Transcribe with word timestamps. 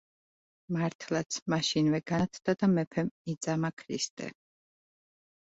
მართლაც, 0.77 1.37
მაშინვე 1.55 1.99
განათდა 2.13 2.57
და 2.63 2.71
მეფემ 2.73 3.13
იწამა 3.35 3.73
ქრისტე. 3.85 4.33